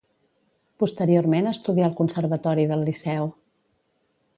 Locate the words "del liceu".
2.75-3.31